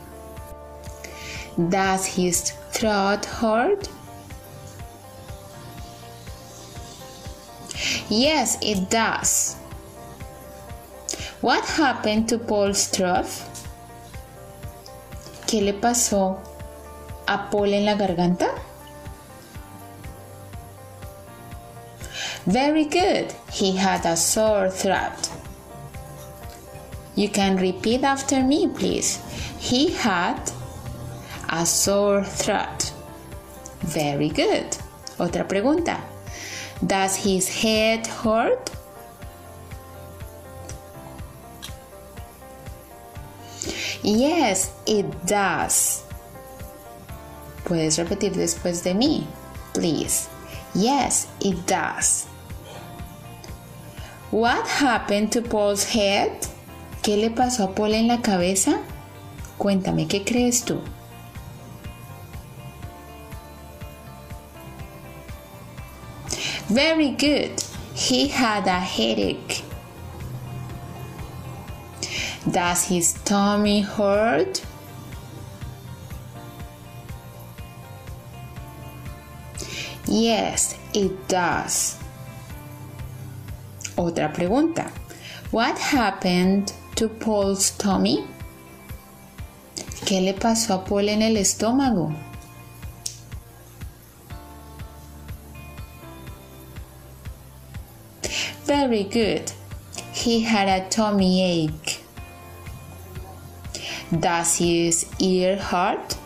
Does 1.69 2.07
his 2.07 2.53
throat 2.71 3.25
hurt? 3.25 3.88
Yes, 8.09 8.57
it 8.62 8.88
does. 8.88 9.58
What 11.40 11.64
happened 11.64 12.29
to 12.31 12.38
Paul's 12.38 12.88
throat? 12.88 13.27
¿Qué 15.46 15.62
le 15.62 15.72
pasó 15.72 16.38
a 17.29 17.48
Paul 17.48 17.74
en 17.74 17.85
la 17.85 17.94
garganta? 17.94 18.48
Very 22.44 22.87
good. 22.87 23.33
He 23.53 23.77
had 23.77 24.05
a 24.05 24.16
sore 24.16 24.68
throat. 24.68 25.31
You 27.14 27.29
can 27.29 27.57
repeat 27.57 28.03
after 28.03 28.42
me, 28.42 28.66
please. 28.66 29.18
He 29.59 29.92
had 29.92 30.40
a 31.48 31.64
sore 31.64 32.24
throat. 32.24 32.92
Very 33.81 34.31
good. 34.31 34.77
Otra 35.18 35.44
pregunta. 35.46 36.01
Does 36.85 37.16
his 37.16 37.48
head 37.62 38.07
hurt? 38.07 38.70
Yes, 44.03 44.73
it 44.87 45.07
does. 45.27 46.05
Puedes 47.65 47.99
repetir 47.99 48.35
después 48.35 48.83
de 48.83 48.95
mí, 48.95 49.27
please. 49.75 50.29
Yes, 50.75 51.29
it 51.41 51.67
does. 51.67 52.27
What 54.31 54.67
happened 54.67 55.33
to 55.33 55.43
Paul's 55.43 55.85
head? 55.85 56.33
¿Qué 57.03 57.17
le 57.17 57.31
pasó 57.31 57.65
a 57.65 57.75
Paul 57.75 57.95
en 57.95 58.09
la 58.09 58.19
cabeza? 58.21 58.81
Cuéntame, 59.59 60.07
¿qué 60.07 60.25
crees 60.25 60.65
tú? 60.65 60.81
Very 66.69 67.13
good. 67.13 67.63
He 67.95 68.29
had 68.29 68.69
a 68.69 68.79
headache. 68.79 69.65
Does 72.59 72.87
his 72.87 73.12
tummy 73.25 73.83
hurt? 73.83 74.62
Yes, 80.09 80.77
it 80.92 81.29
does. 81.29 81.97
Otra 83.97 84.35
pregunta. 84.35 84.90
What 85.53 85.79
happened 85.79 86.73
to 86.97 87.09
Paul's 87.09 87.71
tummy? 87.79 88.27
¿Qué 90.05 90.21
le 90.21 90.33
pasó 90.35 90.83
a 90.83 90.85
Paul 90.85 91.11
en 91.11 91.23
el 91.23 91.37
estómago? 91.37 92.12
Very 98.64 99.05
good. 99.05 99.53
He 100.12 100.40
had 100.40 100.66
a 100.68 100.88
tummy 100.88 101.44
ache. 101.44 101.88
Does 104.11 104.57
his 104.57 105.05
ear 105.18 105.57
hurt? 105.57 106.16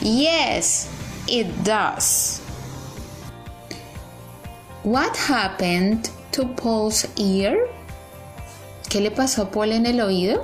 Yes, 0.00 0.88
it 1.28 1.62
does. 1.62 2.40
What 4.82 5.14
happened 5.14 6.08
to 6.32 6.46
Paul's 6.46 7.06
ear? 7.18 7.68
¿Qué 8.88 9.02
le 9.02 9.10
pasó 9.10 9.42
a 9.42 9.50
Paul 9.50 9.72
en 9.72 9.84
el 9.84 10.00
oído? 10.00 10.42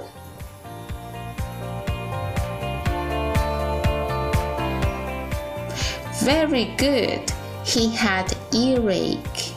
Very 6.22 6.66
good. 6.76 7.32
He 7.64 7.88
had 7.88 8.36
earache. 8.52 9.55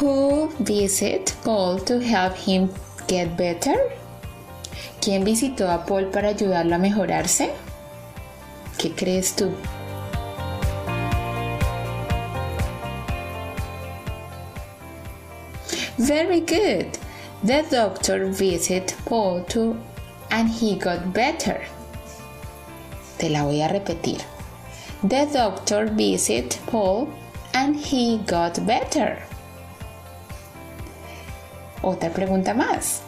Who 0.00 0.48
visited 0.60 1.32
Paul 1.42 1.80
to 1.80 1.98
help 1.98 2.36
him 2.36 2.70
get 3.08 3.36
better? 3.36 3.74
¿Quién 5.00 5.24
visitó 5.24 5.68
a 5.68 5.84
Paul 5.84 6.12
para 6.12 6.28
ayudarlo 6.28 6.76
a 6.76 6.78
mejorarse? 6.78 7.50
¿Qué 8.78 8.94
crees 8.94 9.34
tú? 9.34 9.50
Very 15.96 16.42
good. 16.42 16.96
The 17.42 17.64
doctor 17.68 18.26
visited 18.26 18.94
Paul 19.04 19.42
too 19.48 19.76
and 20.30 20.48
he 20.48 20.76
got 20.76 21.12
better. 21.12 21.60
Te 23.18 23.30
la 23.30 23.42
voy 23.42 23.62
a 23.62 23.68
repetir. 23.68 24.20
The 25.02 25.26
doctor 25.32 25.86
visited 25.86 26.56
Paul 26.66 27.08
and 27.52 27.74
he 27.74 28.18
got 28.18 28.64
better. 28.64 29.18
Otra 31.88 32.10
pregunta 32.10 32.52
más. 32.52 33.00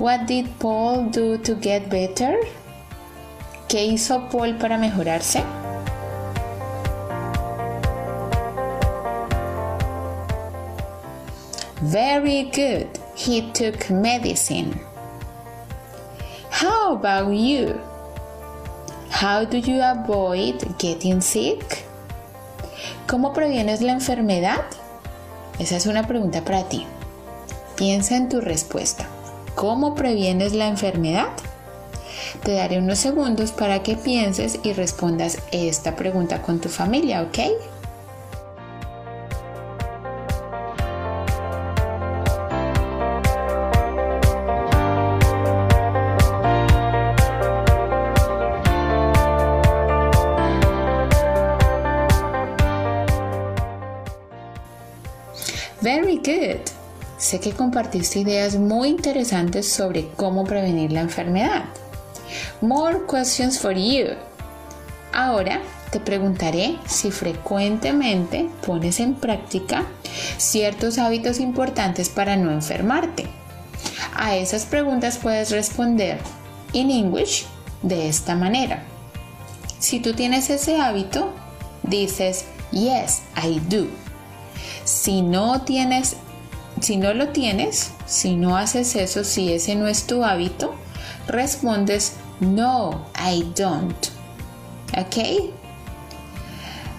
What 0.00 0.26
did 0.26 0.48
Paul 0.58 1.12
do 1.12 1.38
to 1.38 1.54
get 1.62 1.88
better? 1.88 2.40
¿Qué 3.68 3.84
hizo 3.84 4.28
Paul 4.28 4.58
para 4.58 4.76
mejorarse? 4.76 5.44
Very 11.82 12.50
good. 12.52 12.88
He 13.14 13.42
took 13.52 13.88
medicine. 13.90 14.80
How 16.50 16.96
about 16.96 17.32
you? 17.32 17.78
How 19.10 19.44
do 19.44 19.58
you 19.58 19.80
avoid 19.80 20.56
getting 20.78 21.20
sick? 21.20 21.84
¿Cómo 23.06 23.32
previenes 23.32 23.82
la 23.82 23.92
enfermedad? 23.92 24.64
Esa 25.60 25.76
es 25.76 25.86
una 25.86 26.08
pregunta 26.08 26.44
para 26.44 26.64
ti. 26.64 26.84
Piensa 27.80 28.18
en 28.18 28.28
tu 28.28 28.42
respuesta. 28.42 29.08
¿Cómo 29.54 29.94
previenes 29.94 30.52
la 30.52 30.68
enfermedad? 30.68 31.28
Te 32.44 32.52
daré 32.52 32.78
unos 32.78 32.98
segundos 32.98 33.52
para 33.52 33.82
que 33.82 33.96
pienses 33.96 34.60
y 34.62 34.74
respondas 34.74 35.38
esta 35.50 35.96
pregunta 35.96 36.42
con 36.42 36.60
tu 36.60 36.68
familia, 36.68 37.22
¿ok? 37.22 37.38
Very 55.80 56.18
good. 56.18 56.79
Sé 57.20 57.38
que 57.38 57.52
compartiste 57.52 58.20
ideas 58.20 58.56
muy 58.56 58.88
interesantes 58.88 59.70
sobre 59.70 60.08
cómo 60.16 60.44
prevenir 60.44 60.90
la 60.90 61.02
enfermedad. 61.02 61.64
More 62.62 63.00
questions 63.06 63.58
for 63.58 63.74
you. 63.74 64.14
Ahora 65.12 65.60
te 65.90 66.00
preguntaré 66.00 66.78
si 66.86 67.10
frecuentemente 67.10 68.48
pones 68.66 69.00
en 69.00 69.16
práctica 69.16 69.84
ciertos 70.38 70.96
hábitos 70.96 71.40
importantes 71.40 72.08
para 72.08 72.36
no 72.36 72.52
enfermarte. 72.52 73.26
A 74.16 74.36
esas 74.36 74.64
preguntas 74.64 75.18
puedes 75.18 75.50
responder 75.50 76.18
en 76.72 76.90
English 76.90 77.44
de 77.82 78.08
esta 78.08 78.34
manera. 78.34 78.82
Si 79.78 80.00
tú 80.00 80.14
tienes 80.14 80.48
ese 80.48 80.80
hábito, 80.80 81.34
dices 81.82 82.46
Yes, 82.72 83.20
I 83.36 83.60
do. 83.68 83.88
Si 84.84 85.20
no 85.20 85.60
tienes, 85.62 86.16
si 86.80 86.96
no 86.96 87.14
lo 87.14 87.28
tienes, 87.28 87.92
si 88.06 88.36
no 88.36 88.56
haces 88.56 88.96
eso, 88.96 89.24
si 89.24 89.52
ese 89.52 89.74
no 89.74 89.86
es 89.86 90.06
tu 90.06 90.24
hábito, 90.24 90.74
respondes 91.28 92.14
No, 92.40 93.06
I 93.14 93.44
don't. 93.54 94.08
¿Ok? 94.96 95.52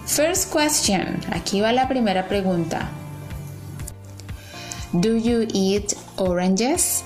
First 0.06 0.52
question. 0.54 1.20
Aquí 1.32 1.62
va 1.62 1.72
la 1.72 1.88
primera 1.88 2.28
pregunta. 2.28 2.90
Do 4.94 5.16
you 5.16 5.48
eat 5.54 5.94
oranges, 6.18 7.04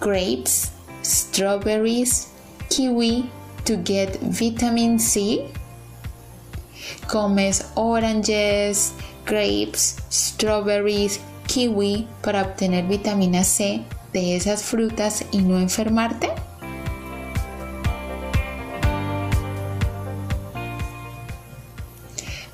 grapes, 0.00 0.70
strawberries, 1.02 2.28
kiwi 2.68 3.30
to 3.64 3.76
get 3.76 4.18
vitamin 4.20 4.98
C? 4.98 5.46
¿Comes 7.08 7.64
oranges, 7.74 8.92
grapes, 9.24 9.96
strawberries, 10.10 11.20
kiwi 11.46 12.08
para 12.22 12.42
obtener 12.42 12.84
vitamina 12.84 13.44
C 13.44 13.82
de 14.12 14.36
esas 14.36 14.62
frutas 14.62 15.24
y 15.30 15.38
no 15.38 15.58
enfermarte? 15.58 16.30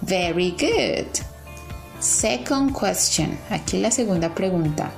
Very 0.03 0.53
good. 0.53 1.07
Second 2.01 2.72
question. 2.72 3.38
Aquí 3.51 3.79
la 3.79 3.90
segunda 3.90 4.35
pregunta. 4.35 4.90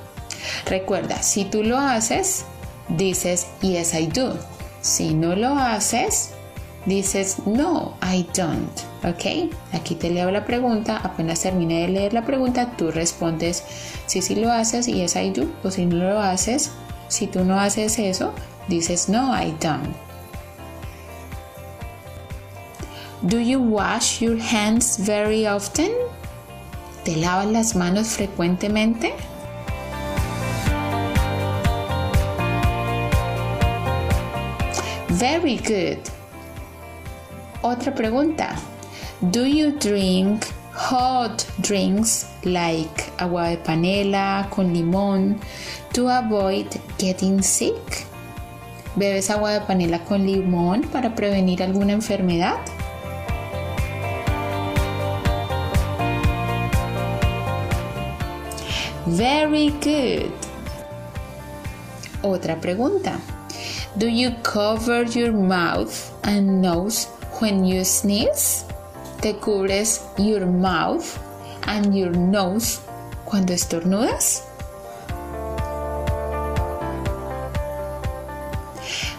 Recuerda, 0.65 1.21
si 1.21 1.45
tú 1.45 1.63
lo 1.63 1.77
haces, 1.77 2.45
dices 2.87 3.47
yes 3.61 3.93
I 3.93 4.07
do. 4.07 4.37
Si 4.81 5.13
no 5.13 5.35
lo 5.35 5.57
haces, 5.57 6.31
dices 6.85 7.39
no 7.45 7.97
I 8.01 8.27
don't. 8.35 8.90
¿Ok? 9.03 9.51
Aquí 9.73 9.95
te 9.95 10.09
leo 10.09 10.29
la 10.31 10.45
pregunta. 10.45 10.97
Apenas 10.97 11.41
termine 11.41 11.81
de 11.81 11.87
leer 11.87 12.13
la 12.13 12.25
pregunta, 12.25 12.73
tú 12.77 12.91
respondes 12.91 13.63
si 14.05 14.21
sí 14.21 14.35
lo 14.35 14.51
haces, 14.51 14.85
yes 14.85 15.15
I 15.15 15.31
do. 15.31 15.47
O 15.63 15.71
si 15.71 15.85
no 15.85 15.95
lo 15.95 16.19
haces, 16.19 16.71
si 17.07 17.27
tú 17.27 17.43
no 17.43 17.59
haces 17.59 17.97
eso, 17.97 18.33
dices 18.67 19.09
no 19.09 19.35
I 19.35 19.55
don't. 19.59 19.95
Do 23.23 23.39
you 23.39 23.59
wash 23.59 24.19
your 24.19 24.39
hands 24.39 24.97
very 24.97 25.45
often? 25.45 25.91
¿Te 27.03 27.15
lavas 27.17 27.47
las 27.47 27.75
manos 27.75 28.09
frecuentemente? 28.09 29.13
Very 35.09 35.57
good. 35.57 35.99
Otra 37.61 37.93
pregunta. 37.93 38.55
Do 39.29 39.45
you 39.45 39.77
drink 39.77 40.49
hot 40.73 41.45
drinks 41.61 42.25
like 42.43 43.13
agua 43.21 43.51
de 43.51 43.57
panela 43.57 44.49
con 44.49 44.73
limón 44.73 45.39
to 45.93 46.09
avoid 46.09 46.65
getting 46.97 47.39
sick? 47.43 48.07
¿Bebes 48.95 49.29
agua 49.29 49.59
de 49.59 49.61
panela 49.61 50.03
con 50.05 50.25
limón 50.25 50.89
para 50.91 51.13
prevenir 51.13 51.61
alguna 51.61 51.93
enfermedad? 51.93 52.57
Very 59.05 59.69
good. 59.83 60.33
Otra 62.23 62.59
pregunta. 62.59 63.19
Do 63.99 64.07
you 64.07 64.31
cover 64.41 65.03
your 65.03 65.31
mouth 65.31 66.11
and 66.23 66.59
nose 66.59 67.05
when 67.39 67.63
you 67.63 67.85
sneeze? 67.85 68.65
¿Te 69.21 69.35
cubres 69.35 70.01
your 70.17 70.47
mouth 70.47 71.19
and 71.67 71.93
your 71.93 72.11
nose 72.17 72.79
cuando 73.23 73.53
estornudas? 73.53 74.41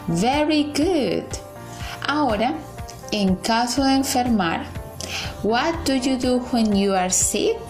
Very 0.09 0.65
good. 0.75 1.25
Ahora, 2.09 2.53
en 3.13 3.37
caso 3.37 3.85
de 3.85 3.95
enfermar, 3.95 4.67
what 5.45 5.73
do 5.85 5.95
you 5.95 6.19
do 6.19 6.41
when 6.51 6.75
you 6.75 6.95
are 6.95 7.11
sick? 7.11 7.61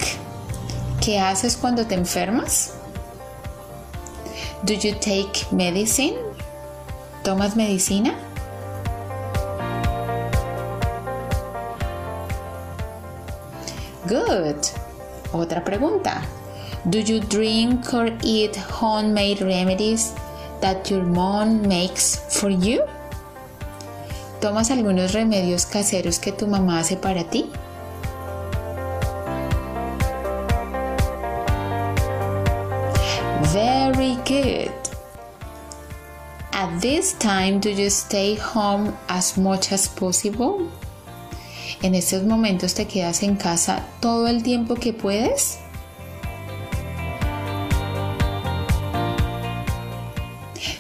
¿Qué 1.03 1.21
haces 1.21 1.55
cuando 1.55 1.85
te 1.85 1.95
enfermas? 1.95 2.73
Do 4.65 4.73
you 4.73 4.95
take 4.95 5.53
medicine? 5.53 6.17
¿Tomas 7.23 7.57
medicina? 7.57 8.15
Good. 14.13 14.61
Otra 15.33 15.65
pregunta. 15.65 16.21
Do 16.85 16.99
you 17.01 17.21
drink 17.21 17.95
or 17.95 18.13
eat 18.23 18.55
homemade 18.57 19.41
remedies 19.41 20.13
that 20.61 20.91
your 20.91 21.03
mom 21.03 21.67
makes 21.67 22.21
for 22.29 22.51
you? 22.51 22.85
¿Tomas 24.39 24.71
algunos 24.71 25.15
remedios 25.15 25.65
caseros 25.65 26.19
que 26.19 26.31
tu 26.31 26.47
mamá 26.47 26.81
hace 26.81 26.97
para 26.97 27.25
ti? 27.25 27.51
Very 33.49 34.17
good. 34.27 34.73
At 36.53 36.83
this 36.83 37.15
time, 37.15 37.61
do 37.61 37.71
you 37.71 37.89
stay 37.89 38.35
home 38.35 38.93
as 39.09 39.39
much 39.39 39.73
as 39.73 39.89
possible? 39.89 40.69
En 41.83 41.97
estos 41.97 42.23
momentos 42.23 42.75
te 42.75 42.87
quedas 42.87 43.25
en 43.25 43.35
casa 43.35 43.85
todo 43.99 44.29
el 44.29 44.45
tiempo 44.45 44.77
que 44.77 44.93
puedes? 44.93 45.59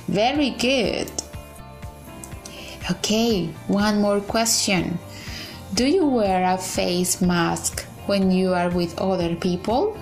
Very 0.06 0.50
good. 0.50 1.10
Okay, 2.88 3.50
one 3.66 4.00
more 4.00 4.20
question. 4.20 4.98
Do 5.74 5.86
you 5.86 6.06
wear 6.06 6.44
a 6.44 6.56
face 6.56 7.20
mask 7.20 7.84
when 8.06 8.30
you 8.30 8.54
are 8.54 8.70
with 8.70 8.96
other 9.00 9.34
people? 9.36 9.96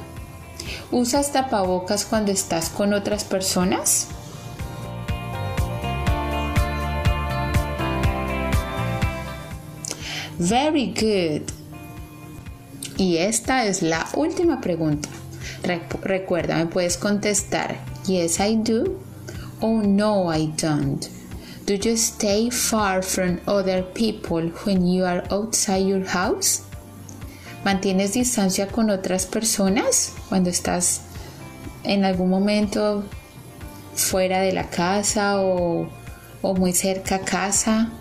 ¿Usas 0.90 1.32
tapabocas 1.32 2.04
cuando 2.04 2.30
estás 2.30 2.68
con 2.68 2.92
otras 2.92 3.24
personas? 3.24 4.08
Very 10.40 10.94
good. 10.94 11.42
Y 12.96 13.18
esta 13.18 13.66
es 13.66 13.82
la 13.82 14.08
última 14.14 14.62
pregunta. 14.62 15.10
Recuerda, 16.02 16.56
me 16.56 16.64
puedes 16.64 16.96
contestar 16.96 17.76
yes 18.06 18.40
I 18.40 18.56
do 18.56 18.98
o 19.60 19.82
no 19.82 20.34
I 20.34 20.46
don't. 20.56 21.06
Do 21.66 21.74
you 21.74 21.94
stay 21.94 22.50
far 22.50 23.02
from 23.02 23.38
other 23.46 23.84
people 23.92 24.50
when 24.64 24.90
you 24.90 25.04
are 25.04 25.22
outside 25.30 25.86
your 25.86 26.06
house? 26.06 26.62
¿Mantienes 27.62 28.14
distancia 28.14 28.66
con 28.66 28.88
otras 28.88 29.26
personas 29.26 30.14
cuando 30.30 30.48
estás 30.48 31.02
en 31.84 32.06
algún 32.06 32.30
momento 32.30 33.04
fuera 33.94 34.40
de 34.40 34.52
la 34.52 34.70
casa 34.70 35.42
o, 35.42 35.90
o 36.40 36.54
muy 36.54 36.72
cerca 36.72 37.16
a 37.16 37.20
casa? 37.20 37.92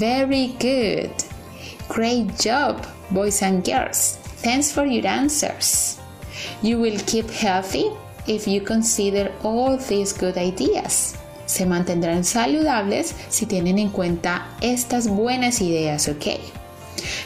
Very 0.00 0.54
good. 0.58 1.12
Great 1.86 2.38
job, 2.38 2.86
boys 3.10 3.42
and 3.42 3.62
girls. 3.62 4.16
Thanks 4.42 4.72
for 4.72 4.86
your 4.86 5.06
answers. 5.06 5.98
You 6.62 6.80
will 6.80 6.98
keep 7.04 7.28
healthy 7.28 7.90
if 8.26 8.48
you 8.48 8.62
consider 8.62 9.30
all 9.42 9.76
these 9.76 10.14
good 10.14 10.38
ideas. 10.38 11.16
Se 11.44 11.66
mantendrán 11.66 12.24
saludables 12.24 13.14
si 13.28 13.44
tienen 13.44 13.78
en 13.78 13.90
cuenta 13.90 14.46
estas 14.62 15.06
buenas 15.06 15.60
ideas, 15.60 16.08
¿ok? 16.08 16.40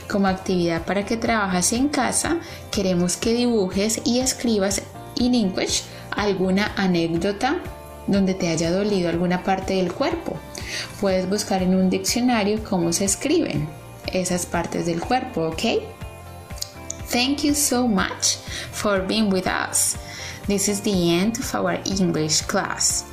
Como 0.09 0.27
actividad 0.27 0.85
para 0.85 1.05
que 1.05 1.17
trabajas 1.17 1.73
en 1.73 1.89
casa, 1.89 2.41
queremos 2.73 3.17
que 3.17 3.35
dibujes 3.35 4.01
y 4.05 4.19
escribas 4.19 4.83
en 5.21 5.37
English 5.37 5.85
alguna 6.11 6.73
anécdota 6.75 7.61
donde 8.07 8.35
te 8.35 8.49
haya 8.49 8.71
dolido 8.71 9.09
alguna 9.09 9.43
parte 9.43 9.75
del 9.75 9.93
cuerpo. 9.93 10.37
Puedes 11.01 11.29
buscar 11.29 11.62
en 11.62 11.75
un 11.75 11.90
diccionario 11.90 12.62
cómo 12.64 12.93
se 12.93 13.05
escriben 13.05 13.69
esas 14.12 14.47
partes 14.47 14.87
del 14.87 15.01
cuerpo, 15.01 15.49
¿ok? 15.49 15.62
Thank 17.11 17.43
you 17.43 17.55
so 17.55 17.87
much 17.87 18.38
for 18.73 19.07
being 19.07 19.33
with 19.33 19.47
us. 19.47 19.97
This 20.47 20.69
is 20.69 20.81
the 20.83 20.90
end 20.90 21.38
of 21.38 21.55
our 21.55 21.81
English 21.85 22.43
class. 22.43 23.05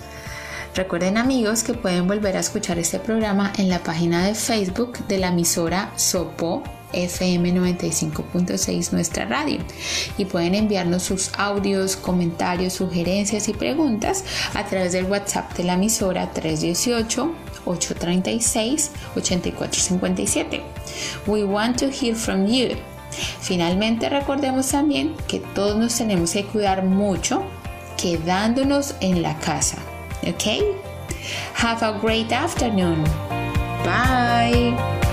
Recuerden 0.76 1.18
amigos 1.18 1.64
que 1.64 1.74
pueden 1.74 2.08
volver 2.08 2.38
a 2.38 2.40
escuchar 2.40 2.80
este 2.80 3.00
programa 3.00 3.52
en 3.58 3.70
la 3.70 3.80
página 3.80 4.26
de 4.26 4.36
Facebook 4.36 5.06
de 5.08 5.18
la 5.18 5.28
emisora 5.28 5.92
Sopo 5.98 6.64
FM 6.94 7.54
95.6 7.54 8.92
nuestra 8.92 9.26
radio 9.26 9.60
y 10.18 10.26
pueden 10.26 10.56
enviarnos 10.56 11.04
sus 11.04 11.32
audios, 11.38 11.96
comentarios, 11.96 12.74
sugerencias 12.74 13.48
y 13.48 13.54
preguntas 13.54 14.24
a 14.54 14.66
través 14.66 14.94
del 14.94 15.06
WhatsApp 15.06 15.54
de 15.56 15.64
la 15.64 15.74
emisora 15.74 16.32
318 16.32 17.34
836 17.66 18.92
8457. 19.16 20.64
We 21.28 21.44
want 21.44 21.78
to 21.80 21.88
hear 21.88 22.16
from 22.16 22.48
you. 22.48 22.76
Finalmente 23.42 24.10
recordemos 24.10 24.70
también 24.70 25.16
que 25.28 25.40
todos 25.54 25.78
nos 25.78 25.96
tenemos 25.96 26.32
que 26.32 26.46
cuidar 26.46 26.84
mucho 26.84 27.44
quedándonos 27.98 28.96
en 29.02 29.22
la 29.22 29.38
casa. 29.40 29.78
¿Ok? 30.24 30.64
Have 31.56 31.84
a 31.84 31.92
great 32.00 32.32
afternoon. 32.32 33.04
Bye. 33.84 35.11